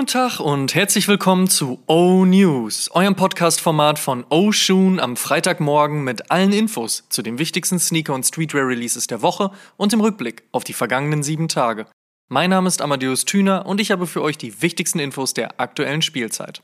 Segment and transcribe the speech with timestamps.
[0.00, 6.04] Guten Tag und herzlich willkommen zu O News, eurem Podcast-Format von O Shoon am Freitagmorgen
[6.04, 10.64] mit allen Infos zu den wichtigsten Sneaker- und Streetwear-Releases der Woche und im Rückblick auf
[10.64, 11.84] die vergangenen sieben Tage.
[12.28, 16.00] Mein Name ist Amadeus Thüner und ich habe für euch die wichtigsten Infos der aktuellen
[16.00, 16.62] Spielzeit.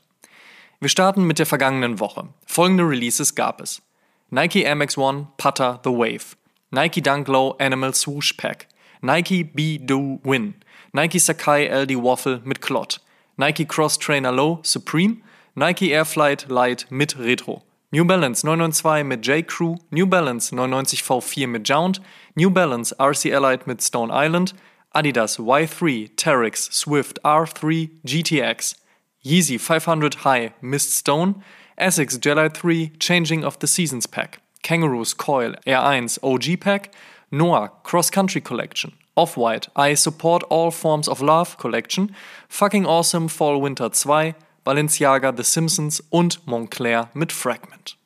[0.79, 2.29] Wir starten mit der vergangenen Woche.
[2.47, 3.83] Folgende Releases gab es:
[4.31, 6.35] Nike Air Max One Putter The Wave,
[6.71, 8.67] Nike Dunk Low Animal Swoosh Pack,
[9.01, 10.55] Nike Be Do Win.
[10.91, 12.99] Nike Sakai LD Waffle mit Clot,
[13.39, 15.21] Nike Cross Trainer Low Supreme,
[15.55, 19.47] Nike Airflight Light mit Retro, New Balance 992 mit J.
[19.47, 22.01] Crew, New Balance 99 V4 mit Jount,
[22.35, 24.55] New Balance RC Allied mit Stone Island,
[24.95, 28.75] Adidas Y3 Terex Swift R3 GTX,
[29.23, 31.35] Yeezy 500 High Mist Stone,
[31.77, 36.91] Essex Jedi 3 Changing of the Seasons Pack, Kangaroos Coil R1 OG Pack,
[37.29, 42.15] Noah Cross Country Collection, Off-White, I Support All Forms of Love Collection,
[42.47, 47.97] Fucking Awesome Fall Winter 2, Balenciaga The Simpsons und Montclair mit Fragment.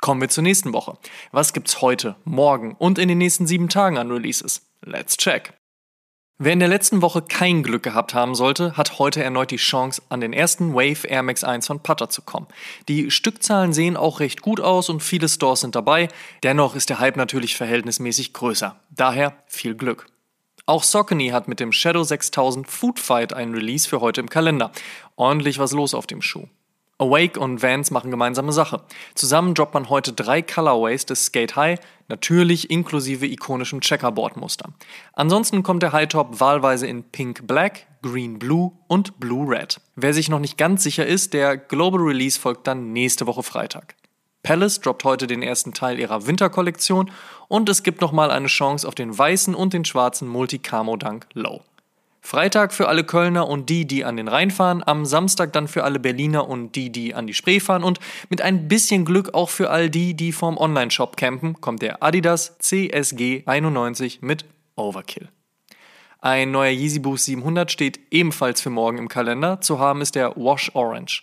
[0.00, 0.98] Kommen wir zur nächsten Woche.
[1.30, 4.62] Was gibt's heute, morgen und in den nächsten sieben Tagen an Releases?
[4.84, 5.54] Let's check.
[6.38, 10.02] Wer in der letzten Woche kein Glück gehabt haben sollte, hat heute erneut die Chance,
[10.08, 12.48] an den ersten Wave Air Max 1 von Putter zu kommen.
[12.88, 16.08] Die Stückzahlen sehen auch recht gut aus und viele Stores sind dabei,
[16.42, 18.74] dennoch ist der Hype natürlich verhältnismäßig größer.
[18.90, 20.11] Daher viel Glück.
[20.64, 24.70] Auch Saucony hat mit dem Shadow 6000 Food Fight einen Release für heute im Kalender.
[25.16, 26.46] Ordentlich was los auf dem Schuh.
[26.98, 28.82] Awake und Vans machen gemeinsame Sache.
[29.16, 34.72] Zusammen droppt man heute drei Colorways des Skate High, natürlich inklusive ikonischem Checkerboard-Muster.
[35.14, 39.80] Ansonsten kommt der High Top wahlweise in Pink Black, Green Blue und Blue Red.
[39.96, 43.96] Wer sich noch nicht ganz sicher ist, der Global Release folgt dann nächste Woche Freitag.
[44.42, 47.10] Palace droppt heute den ersten Teil ihrer Winterkollektion
[47.46, 51.62] und es gibt nochmal eine Chance auf den weißen und den schwarzen Multicamo Dunk Low.
[52.24, 55.84] Freitag für alle Kölner und die, die an den Rhein fahren, am Samstag dann für
[55.84, 57.98] alle Berliner und die, die an die Spree fahren und
[58.30, 62.58] mit ein bisschen Glück auch für all die, die vorm Online-Shop campen, kommt der Adidas
[62.58, 64.44] CSG 91 mit
[64.76, 65.28] Overkill.
[66.20, 70.36] Ein neuer Yeezy Boost 700 steht ebenfalls für morgen im Kalender, zu haben ist der
[70.36, 71.22] Wash Orange.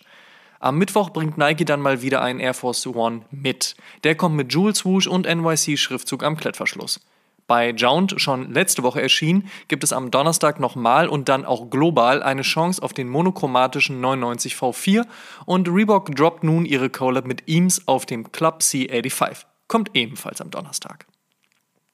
[0.62, 3.76] Am Mittwoch bringt Nike dann mal wieder einen Air Force One mit.
[4.04, 7.00] Der kommt mit Jewel Swoosh und NYC-Schriftzug am Klettverschluss.
[7.46, 12.22] Bei Jount, schon letzte Woche erschienen, gibt es am Donnerstag nochmal und dann auch global
[12.22, 15.06] eine Chance auf den monochromatischen 99 V4
[15.46, 19.46] und Reebok droppt nun ihre Collab mit Eames auf dem Club C85.
[19.66, 21.06] Kommt ebenfalls am Donnerstag.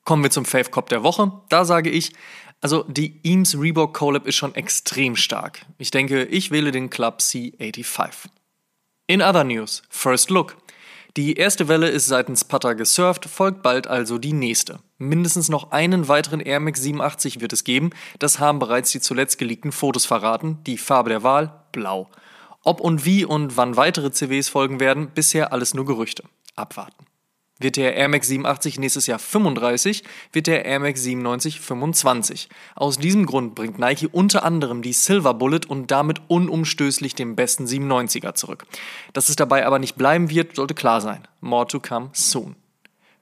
[0.04, 1.30] Kommen wir zum Fave Cop der Woche.
[1.50, 2.12] Da sage ich,
[2.60, 5.64] also die Eames Reebok Collab ist schon extrem stark.
[5.78, 8.28] Ich denke, ich wähle den Club C85.
[9.08, 10.56] In other news, First Look.
[11.16, 14.80] Die erste Welle ist seitens Putter gesurft, folgt bald also die nächste.
[14.98, 19.38] Mindestens noch einen weiteren Air Max 87 wird es geben, das haben bereits die zuletzt
[19.38, 22.10] geleakten Fotos verraten, die Farbe der Wahl blau.
[22.64, 26.24] Ob und wie und wann weitere CWs folgen werden, bisher alles nur Gerüchte.
[26.56, 27.06] Abwarten.
[27.58, 32.50] Wird der Air Max 87 nächstes Jahr 35, wird der Air Max 97 25.
[32.74, 37.64] Aus diesem Grund bringt Nike unter anderem die Silver Bullet und damit unumstößlich den besten
[37.64, 38.66] 97er zurück.
[39.14, 41.26] Dass es dabei aber nicht bleiben wird, sollte klar sein.
[41.40, 42.56] More to come soon.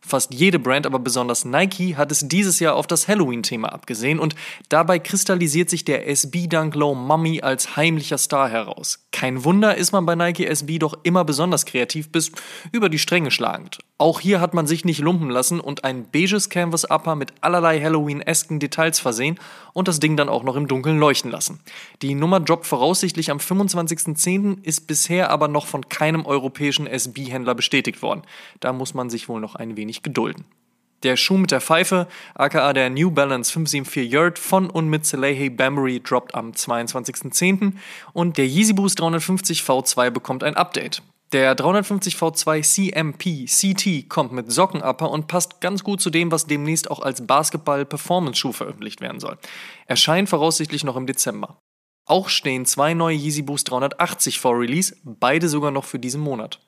[0.07, 4.35] Fast jede Brand, aber besonders Nike, hat es dieses Jahr auf das Halloween-Thema abgesehen und
[4.69, 9.07] dabei kristallisiert sich der SB Dunk Low Mummy als heimlicher Star heraus.
[9.13, 12.33] Kein Wunder ist man bei Nike SB doch immer besonders kreativ bis
[12.71, 13.79] über die Stränge schlagend.
[13.97, 17.81] Auch hier hat man sich nicht lumpen lassen und ein beiges Canvas Upper mit allerlei
[17.81, 19.39] Halloween-esken Details versehen
[19.73, 21.61] und das Ding dann auch noch im Dunkeln leuchten lassen.
[22.03, 28.03] Die Nummer droppt voraussichtlich am 25.10., ist bisher aber noch von keinem europäischen SB-Händler bestätigt
[28.03, 28.23] worden.
[28.59, 30.45] Da muss man sich wohl noch ein wenig gedulden.
[31.05, 35.51] Der Schuh mit der Pfeife, aka der New Balance 574 Yard von und mit Salehi
[35.51, 37.75] Bambury droppt am 22.10.
[38.13, 41.01] und der Yeezy Boost 350 V2 bekommt ein Update.
[41.35, 46.47] Der 350 V2 CMP CT kommt mit Sockenupper und passt ganz gut zu dem, was
[46.47, 49.37] demnächst auch als Basketball-Performance-Schuh veröffentlicht werden soll.
[49.89, 51.59] Erscheint voraussichtlich noch im Dezember.
[52.07, 56.61] Auch stehen zwei neue Yeezy Boost 380 vor Release, beide sogar noch für diesen Monat.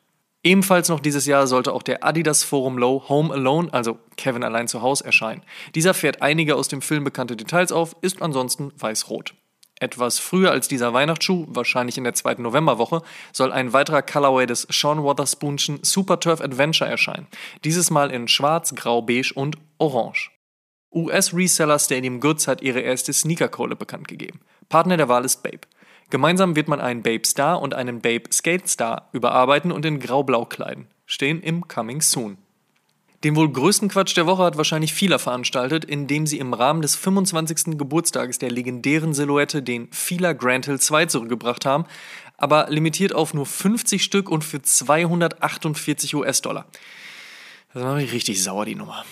[0.43, 4.67] Ebenfalls noch dieses Jahr sollte auch der Adidas Forum Low Home Alone, also Kevin allein
[4.67, 5.45] zu Hause, erscheinen.
[5.77, 9.33] Dieser fährt einige aus dem Film bekannte Details auf, ist ansonsten weiß-rot.
[9.79, 13.03] Etwas früher als dieser Weihnachtsschuh, wahrscheinlich in der zweiten Novemberwoche,
[13.33, 17.27] soll ein weiterer Colorway des Sean Wotherspoonschen Super Turf Adventure erscheinen.
[17.65, 20.31] Dieses Mal in Schwarz, Grau, Beige und Orange.
[20.95, 24.41] US-Reseller Stadium Goods hat ihre erste Sneaker-Kohle bekannt gegeben.
[24.71, 25.61] Partner der Wahl ist Babe.
[26.09, 30.47] Gemeinsam wird man einen Babe Star und einen Babe Skate Star überarbeiten und in grau-blau
[30.47, 30.87] kleiden.
[31.05, 32.39] Stehen im Coming Soon.
[33.25, 36.97] Den wohl größten Quatsch der Woche hat wahrscheinlich Fila veranstaltet, indem sie im Rahmen des
[36.97, 37.79] 25.
[37.79, 41.87] Geburtstages der legendären Silhouette den Fila Grand Hill 2 zurückgebracht haben,
[42.37, 46.67] aber limitiert auf nur 50 Stück und für 248 US-Dollar.
[47.73, 49.05] Das macht mich richtig sauer, die Nummer.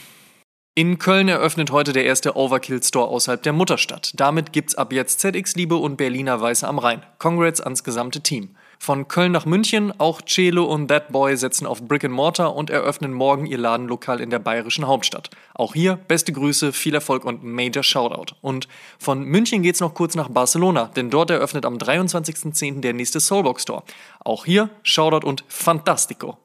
[0.77, 4.13] In Köln eröffnet heute der erste Overkill-Store außerhalb der Mutterstadt.
[4.17, 7.05] Damit gibt's ab jetzt ZX-Liebe und Berliner Weiße am Rhein.
[7.19, 8.57] Congrats ans gesamte Team.
[8.79, 12.71] Von Köln nach München, auch Celo und That Boy setzen auf Brick and Mortar und
[12.71, 15.31] eröffnen morgen ihr Ladenlokal in der bayerischen Hauptstadt.
[15.55, 18.35] Auch hier beste Grüße, viel Erfolg und Major Shoutout.
[18.41, 18.69] Und
[18.99, 22.81] von München geht's noch kurz nach Barcelona, denn dort eröffnet am 23.10.
[22.81, 23.83] der nächste Soulbox Store.
[24.25, 26.39] Auch hier Shoutout und Fantastico.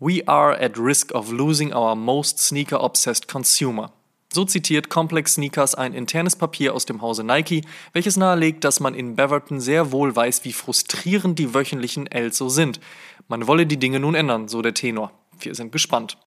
[0.00, 3.90] We are at risk of losing our most sneaker-obsessed consumer.
[4.32, 7.62] So zitiert Complex Sneakers ein internes Papier aus dem Hause Nike,
[7.94, 12.50] welches nahelegt, dass man in Beverton sehr wohl weiß, wie frustrierend die wöchentlichen Ls so
[12.50, 12.78] sind.
[13.26, 15.12] Man wolle die Dinge nun ändern, so der Tenor.
[15.40, 16.18] Wir sind gespannt.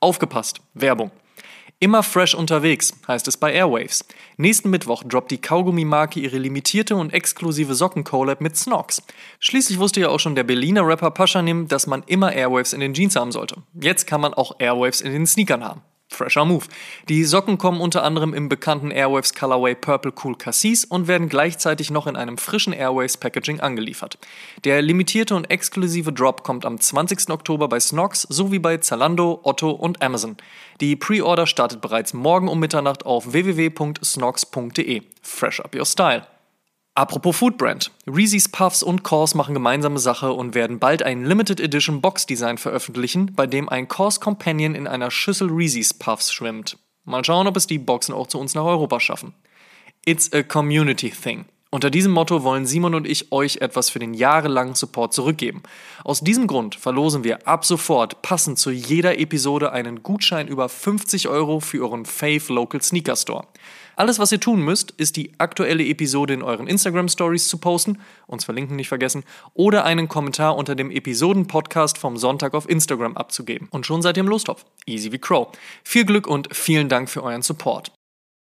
[0.00, 1.10] Aufgepasst, Werbung.
[1.80, 4.04] Immer fresh unterwegs, heißt es bei Airwaves.
[4.36, 9.00] Nächsten Mittwoch droppt die Kaugummi-Marke ihre limitierte und exklusive Socken-Collab mit Snox.
[9.38, 12.94] Schließlich wusste ja auch schon der Berliner Rapper Paschanim, dass man immer Airwaves in den
[12.94, 13.62] Jeans haben sollte.
[13.80, 15.82] Jetzt kann man auch Airwaves in den Sneakern haben.
[16.08, 16.64] Fresher Move.
[17.08, 21.90] Die Socken kommen unter anderem im bekannten Airwaves Colorway Purple Cool Cassis und werden gleichzeitig
[21.90, 24.18] noch in einem frischen Airwaves Packaging angeliefert.
[24.64, 27.30] Der limitierte und exklusive Drop kommt am 20.
[27.30, 30.36] Oktober bei Snox sowie bei Zalando, Otto und Amazon.
[30.80, 35.02] Die Pre-Order startet bereits morgen um Mitternacht auf www.snox.de.
[35.22, 36.26] Fresh up your style.
[36.98, 37.92] Apropos Foodbrand.
[38.08, 42.58] Reese's Puffs und Kors machen gemeinsame Sache und werden bald ein Limited Edition Box Design
[42.58, 46.76] veröffentlichen, bei dem ein Kors Companion in einer Schüssel Reese's Puffs schwimmt.
[47.04, 49.32] Mal schauen, ob es die Boxen auch zu uns nach Europa schaffen.
[50.06, 51.44] It's a community thing.
[51.70, 55.62] Unter diesem Motto wollen Simon und ich euch etwas für den jahrelangen Support zurückgeben.
[56.02, 61.28] Aus diesem Grund verlosen wir ab sofort passend zu jeder Episode einen Gutschein über 50
[61.28, 63.46] Euro für euren Fave Local Sneaker Store.
[63.98, 67.98] Alles, was ihr tun müsst, ist die aktuelle Episode in euren Instagram Stories zu posten,
[68.28, 69.24] uns verlinken nicht vergessen,
[69.54, 73.66] oder einen Kommentar unter dem Episoden-Podcast vom Sonntag auf Instagram abzugeben.
[73.72, 74.64] Und schon seid ihr im Lostopf.
[74.86, 75.48] Easy wie Crow.
[75.82, 77.90] Viel Glück und vielen Dank für euren Support.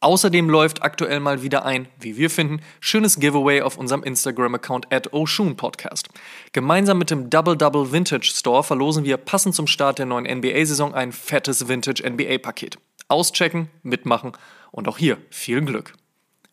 [0.00, 5.12] Außerdem läuft aktuell mal wieder ein, wie wir finden, schönes Giveaway auf unserem Instagram-Account at
[5.12, 6.08] Podcast.
[6.50, 10.92] Gemeinsam mit dem Double Double Vintage Store verlosen wir passend zum Start der neuen NBA-Saison
[10.92, 12.78] ein fettes Vintage NBA-Paket.
[13.08, 14.32] Auschecken, mitmachen
[14.70, 15.94] und auch hier viel Glück.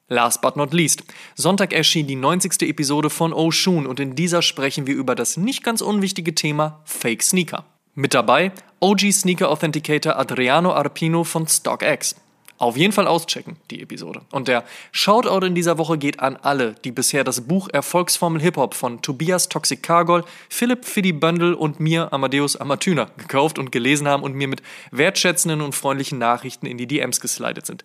[0.08, 1.04] Last but not least.
[1.36, 2.62] Sonntag erschien die 90.
[2.70, 7.24] Episode von Oshun und in dieser sprechen wir über das nicht ganz unwichtige Thema Fake
[7.24, 7.66] Sneaker.
[7.96, 12.16] Mit dabei OG Sneaker Authenticator Adriano Arpino von StockX.
[12.64, 14.22] Auf jeden Fall auschecken, die Episode.
[14.32, 14.64] Und der
[14.94, 19.50] Shoutout in dieser Woche geht an alle, die bisher das Buch Erfolgsformel Hip-Hop von Tobias
[19.50, 24.48] Toxic Cargol, Philipp Fiddy Böndel und mir, Amadeus Amatüner, gekauft und gelesen haben und mir
[24.48, 27.84] mit wertschätzenden und freundlichen Nachrichten in die DMs geslidet sind.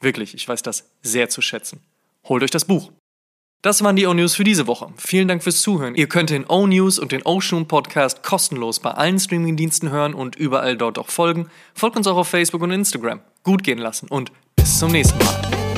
[0.00, 1.80] Wirklich, ich weiß das sehr zu schätzen.
[2.28, 2.92] Holt euch das Buch.
[3.62, 4.92] Das waren die O-News für diese Woche.
[4.96, 5.96] Vielen Dank fürs Zuhören.
[5.96, 10.76] Ihr könnt den O-News und den O-Shoon Podcast kostenlos bei allen Streamingdiensten hören und überall
[10.76, 11.50] dort auch folgen.
[11.74, 13.20] Folgt uns auch auf Facebook und Instagram.
[13.42, 15.69] Gut gehen lassen und bis zum nächsten Mal.